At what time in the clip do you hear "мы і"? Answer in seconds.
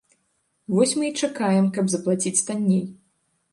1.01-1.13